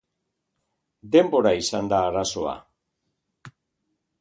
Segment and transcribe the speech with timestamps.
[1.17, 2.57] Denbora izan da arazoa.